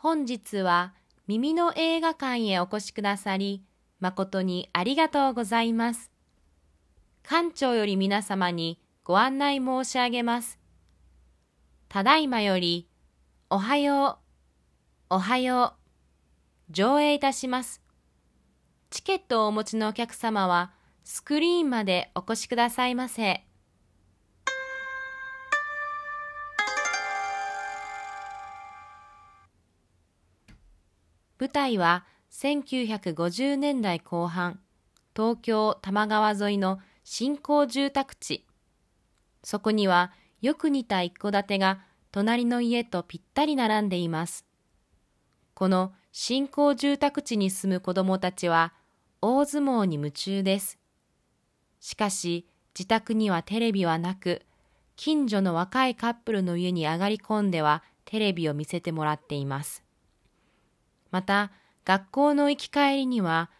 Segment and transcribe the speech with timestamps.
[0.00, 0.94] 本日は
[1.26, 3.64] 耳の映画館へお越しくださり、
[3.98, 6.12] 誠にありがとうございます。
[7.24, 10.60] 館長より皆様にご案内申し上げます。
[11.88, 12.88] ただいまより、
[13.50, 14.20] おはよ
[15.10, 15.74] う、おはよ
[16.70, 17.82] う、上映いたします。
[18.90, 20.70] チケットをお持ちのお客様は、
[21.02, 23.47] スクリーンまでお越しくださいませ。
[31.40, 34.58] 舞台は1950年代後半、
[35.14, 38.44] 東京多摩川沿いの新興住宅地。
[39.44, 41.80] そこにはよく似た一戸建てが
[42.10, 44.44] 隣の家とぴったり並んでいます。
[45.54, 48.72] この新興住宅地に住む子供たちは
[49.22, 50.78] 大相撲に夢中です。
[51.78, 54.42] しかし自宅にはテレビはなく、
[54.96, 59.84] 近所の若いカップルの家に上がり込んではテレビを見せてもらっています。
[61.10, 61.50] また、
[61.84, 63.50] 学校の行き帰りには、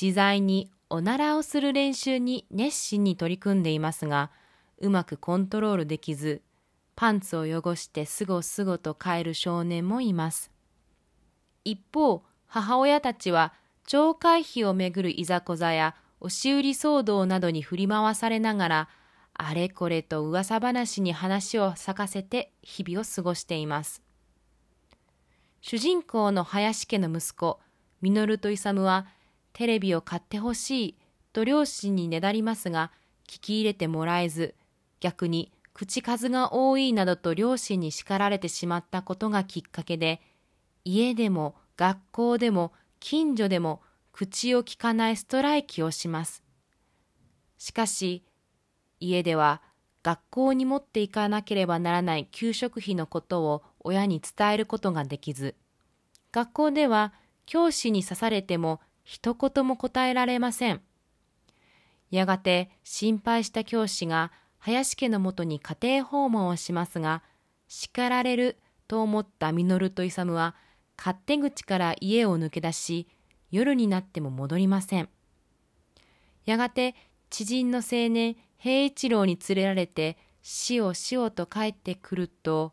[0.00, 4.30] 自在におならをする練習に熱心に取り組んでいますが、
[4.78, 6.42] うまくコントロールできず、
[6.94, 10.50] パンツを汚してすごすごと帰る少年もいます。
[11.64, 13.52] 一方、母親たちは、
[13.86, 18.88] 懲戒費をめぐるいざこざや押し売り騒動などに振り回されながら、
[19.34, 24.05] あれこれと噂話に話を咲かせて日々を過ごしています。
[25.60, 27.60] 主人公の林家の息子、
[28.00, 29.06] 稔と勇は、
[29.52, 30.98] テレビを買ってほしい
[31.32, 32.92] と両親にねだりますが、
[33.26, 34.54] 聞き入れてもらえず、
[35.00, 40.20] 逆に口数が多いなどと両親に叱られてしまったことがきっかけで、
[40.84, 46.42] 家でも学校でも近所でも口を聞かないストライキをします。
[47.58, 48.24] しかし、
[49.00, 49.60] 家では
[50.02, 55.54] 学校に持っていかなければならない給食費のことを親に伝えることができず、
[56.32, 57.14] 学校では
[57.46, 60.82] 教師に刺されても一言も答えられません。
[62.10, 67.22] やがて心配した教師が林家のもとに家庭訪問をしますが、
[67.68, 70.56] 叱られると思った稔と勇は
[70.98, 73.06] 勝手口から家を抜け出し、
[73.52, 75.08] 夜になっても戻りません。
[76.44, 76.96] やがて
[77.30, 82.72] 知人の青年平一郎に連れられて、しおしおと帰ってくると、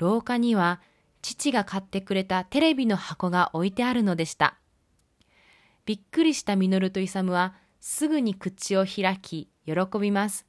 [0.00, 0.80] 廊下には
[1.20, 4.56] 父が買ってくれたテレビの箱が置いてあるのでした。
[5.84, 10.46] びっくりした稔と勇はすぐに口を開き喜びます。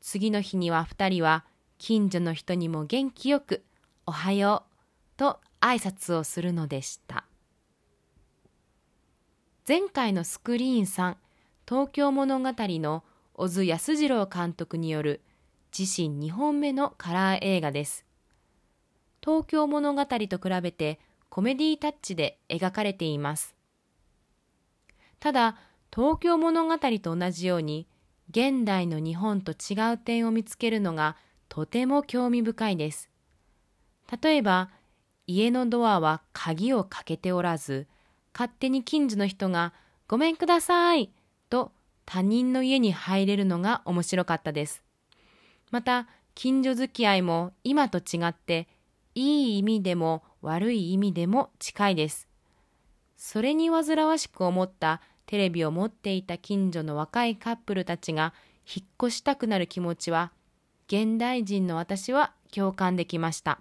[0.00, 1.44] 次の日には二人は
[1.78, 3.64] 近所の人にも元気よく
[4.06, 4.72] おはよう
[5.16, 7.24] と挨拶をするのでした。
[9.66, 11.16] 前回のスクリーン3
[11.68, 13.02] 東京物語の
[13.34, 15.22] 小津安二郎監督による
[15.76, 18.11] 自身2本目のカラー映画です。
[19.22, 23.54] 東京物語と比べてコメディタッチで描かれています。
[25.20, 25.56] ただ、
[25.94, 27.86] 東京物語と同じように、
[28.30, 31.16] 現代の日本と違う点を見つけるのが
[31.48, 33.08] とても興味深いです。
[34.22, 34.70] 例えば、
[35.26, 37.86] 家のドアは鍵をかけておらず、
[38.34, 39.72] 勝手に近所の人が
[40.08, 41.12] ごめんください
[41.48, 41.72] と
[42.04, 44.82] 他人の家に入れるのが面白かったです。
[45.70, 48.66] また、近所付き合いも今と違って
[49.14, 52.28] いい意味でも悪い意味でも近いです。
[53.16, 58.34] それに煩わしく思ったテレビを持っていた近所の若いカップルたちが
[58.66, 60.32] 引っ越したくなる気持ちは、
[60.88, 63.60] 現代人の私は共感できました。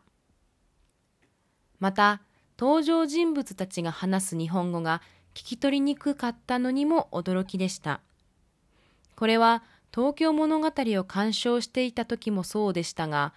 [1.80, 2.22] また、
[2.60, 5.02] 登場人物たちが話す日本語が
[5.34, 8.02] 聞き取りにくかったのにも驚きでした。
[9.16, 9.64] これは
[9.94, 13.34] 東京物語を鑑賞していた時もそうでしたが、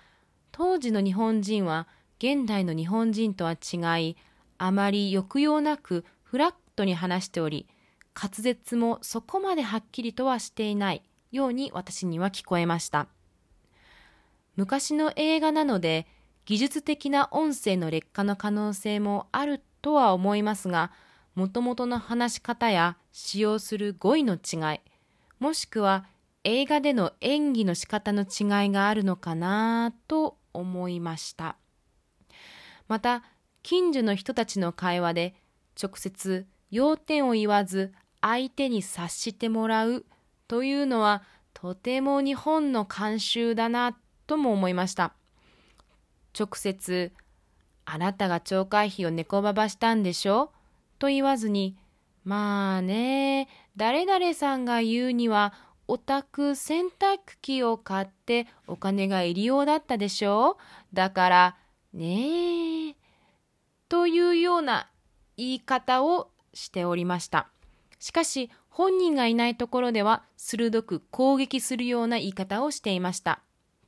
[0.52, 1.88] 当時の日本人は
[2.19, 4.16] 現代の日本人とは違い、
[4.58, 7.66] あまり抑揚なくフラットに話しており、
[8.14, 11.02] 滑舌もそこまではっきりとはしていない
[11.32, 13.08] ように私には聞こえました。
[14.56, 16.06] 昔の映画なので、
[16.44, 20.93] 技術的な音声の劣化の可能性もあるとは思いますが、
[21.34, 24.81] もともとの話し方や使用する語彙の違い、
[25.40, 26.06] もしくは
[26.44, 31.56] 映画での演技の仕方の違いがあるのかなと思いました。
[32.88, 33.22] また、
[33.62, 35.34] 近所の人たちの会話で
[35.81, 40.04] 直接要点を言わず相手に察してもらう
[40.48, 41.22] というのは
[41.54, 43.96] とても日本の慣習だな
[44.26, 45.14] とも思いました。
[46.38, 47.12] 直接、
[47.84, 50.50] あなたが懲戒費を猫ばばしたんでしょ
[50.98, 51.76] と言わずに、
[52.25, 55.54] まあね、誰々さんが言うには、
[55.87, 60.56] お宅洗濯機を買ってお金が入りようだったでしょ
[60.92, 61.56] だから、
[61.94, 62.94] ねえ、
[63.88, 64.91] というような
[65.37, 67.49] 言い方をしておりました。
[68.00, 73.41] しかし、本人がいないところでは鋭く攻撃するような言い方をしていました。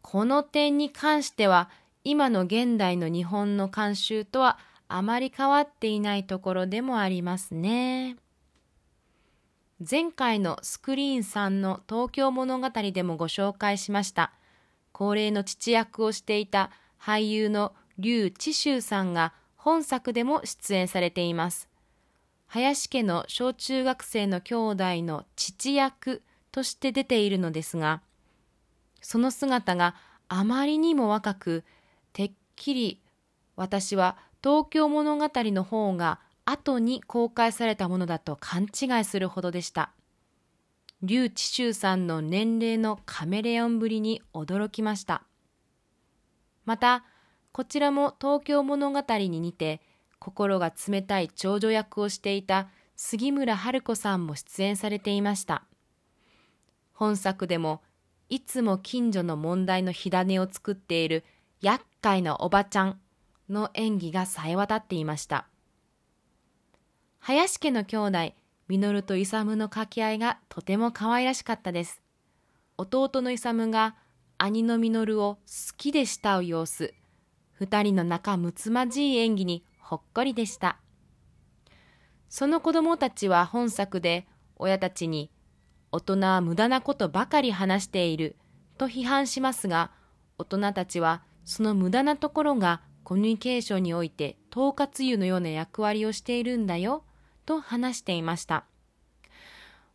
[0.02, 1.68] この点に関しては、
[2.04, 8.16] 今の現代の日本の慣習とはあまり変わっていないところでもありますね。
[9.78, 14.32] 前回のスクリーンさんの東京物語でもご紹介しました。
[14.92, 16.70] 高齢の父役をしていた
[17.00, 21.68] 俳優の劉智秀さんが本作でも出演されています。
[22.46, 26.22] 林家の小中学生の兄弟の父役
[26.52, 28.02] として出ているのですが、
[29.00, 29.94] その姿が
[30.28, 31.64] あまりにも若く、
[32.12, 33.00] てっきり
[33.56, 39.90] 私は東京物語の方が後に公開されたものだと勘違いするほどでした。
[41.02, 45.24] 劉智秀さんの年齢のカメレオンぶりに驚きました。
[46.64, 47.04] また、
[47.56, 49.80] こちらも東京物語に似て、
[50.18, 55.64] 心が冷たい長女役をしていた杉村春子さんも出演されていました。
[56.92, 57.80] 本作でも、
[58.28, 61.24] いつも近所の問題の火種を作っている
[61.62, 63.00] 厄介なおばちゃん
[63.48, 65.48] の演技が冴え渡っていました。
[67.20, 68.34] 林家の兄弟、
[68.68, 72.02] 実と勇の掛け合いがとても可愛らしかったです。
[72.76, 73.96] 弟の勇が
[74.36, 75.38] 兄の実を好
[75.78, 76.92] きで慕う様子、
[77.58, 80.78] 二人の仲睦まじい演技にほっこりでした。
[82.28, 84.26] その子供たちは本作で
[84.56, 85.30] 親たちに
[85.90, 88.36] 大人は無駄なことばかり話している
[88.76, 89.90] と批判しますが、
[90.38, 97.04] 大人たちはその無駄なところがコミュニケーションにおいて統括油のような役割をしているんだよ
[97.46, 98.66] と話していました。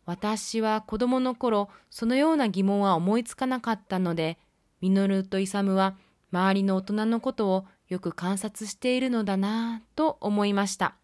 [0.04, 4.36] 私は子供の頃、そのような疑問は思いつかなかったので、
[4.80, 5.94] ミノルとイサムは
[6.32, 10.94] 周りの大人のことをよく観察しているのだなぁと思いました。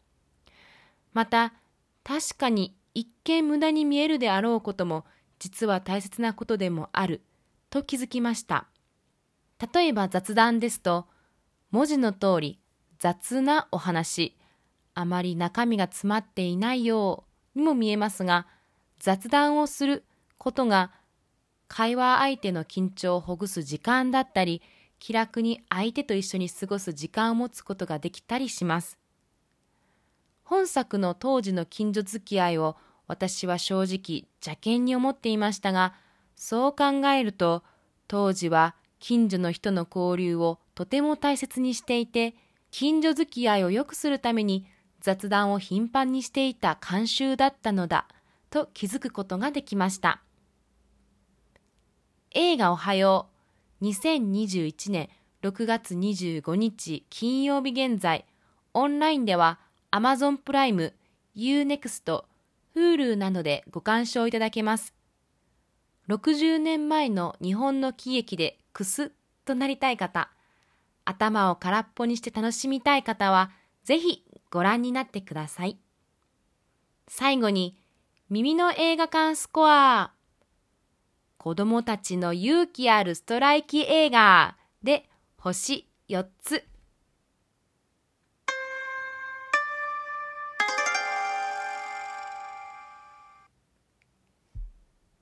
[1.12, 1.52] また、
[2.02, 5.04] 確かに一見無駄に見えるであろうことも
[5.38, 7.22] 実は大切なことでもある
[7.70, 8.66] と気づきました。
[9.72, 11.06] 例えば雑談ですと、
[11.70, 12.58] 文字の通り
[12.98, 14.36] 雑なお話、
[14.94, 18.46] あまり中身が詰まっていないようにも見えますが、
[18.98, 20.04] 雑談をする
[20.38, 20.92] ことが
[21.68, 24.62] 会話相手の緊張をほぐす時間だったり、
[24.98, 28.98] 気楽に相手と一緒に過ごす時間を持つことができたりします。
[30.44, 35.94] 本作の当時の近所付き合いを私は正直邪険に思っていましたが、
[36.36, 37.62] そう考えると
[38.06, 42.34] 当時は近所の人の交流をとても大切にしていて、
[42.70, 44.66] 近所付き合いを良くするために
[45.00, 48.06] 雑談を頻繁にしていた慣習だったのだ
[48.50, 50.22] と気づくことができました。
[52.32, 53.37] 映画おはよう
[53.82, 55.08] 2021年
[55.42, 58.24] 6月25日金曜日現在
[58.74, 59.60] オンラインでは
[59.92, 60.94] Amazon プライム、
[61.36, 62.24] Unext、
[62.74, 64.94] Hulu などでご鑑賞いただけます。
[66.08, 69.12] 60年前の日本の喜劇でクス
[69.44, 70.30] となりたい方、
[71.04, 73.50] 頭を空っぽにして楽しみたい方は、
[73.84, 75.78] ぜひご覧になってください。
[77.08, 77.76] 最後に、
[78.28, 80.12] 耳の映画館スコア。
[81.38, 86.64] 子供たちの勇気あるストライキ映画で星4つ。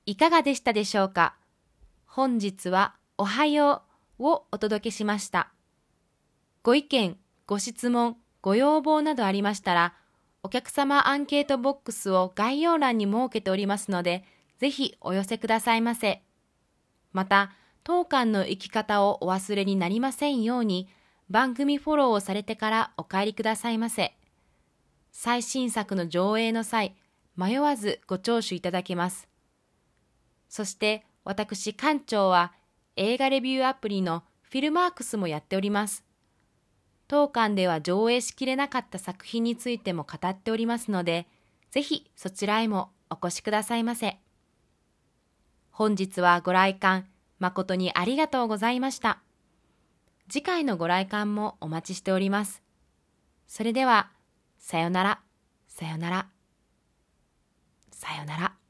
[0.06, 1.37] いかがでしたでしょうか？
[2.06, 3.82] 本日はおはよ
[4.18, 5.52] うをお届けしました。
[6.62, 9.92] ご意見、ご質問、ご要望などありましたら、
[10.42, 14.25] お客様アンケートボックスを概要欄に設けておりますので、
[14.58, 16.22] ぜひお寄せくださいませ。
[17.12, 17.52] また、
[17.84, 20.88] 当館の生き方をお忘れになりませんように、
[21.28, 24.16] 番組フォローをされてからお帰りくださいませ。
[25.12, 26.96] 最新作の上映の際、
[27.36, 29.28] 迷わずご聴取いただけます。
[30.48, 32.52] そして私館長は
[32.96, 36.04] 映画レビューアプリのフィルマークスもやっております。
[37.08, 41.26] 当館では上映しきれなかった作品についても語っておりますので、
[41.70, 44.18] ぜひそちらへもお越しくださいませ。
[45.78, 47.04] 本日はご来館
[47.38, 49.18] 誠にありがとうございました。
[50.26, 52.62] 次回のご来館もお待ちしております。
[53.47, 54.11] それでは、
[54.59, 55.21] さよなら、
[55.68, 56.28] さよなら、
[57.90, 58.65] さよなら。